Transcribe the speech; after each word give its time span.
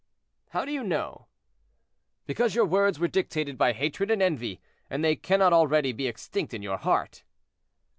"How 0.49 0.65
do 0.65 0.71
you 0.71 0.83
know?" 0.83 1.27
"Because 2.25 2.55
your 2.55 2.65
words 2.65 2.97
were 2.99 3.07
dictated 3.07 3.55
by 3.55 3.71
hatred 3.73 4.09
and 4.09 4.19
envy, 4.19 4.59
and 4.89 5.03
they 5.05 5.15
cannot 5.15 5.53
already 5.53 5.91
be 5.91 6.07
extinct 6.07 6.55
in 6.55 6.63
your 6.63 6.77
heart." 6.79 7.23